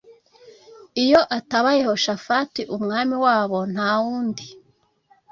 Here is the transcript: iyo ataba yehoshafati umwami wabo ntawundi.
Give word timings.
iyo 1.03 1.21
ataba 1.37 1.69
yehoshafati 1.79 2.61
umwami 2.75 3.15
wabo 3.25 3.59
ntawundi. 3.73 4.45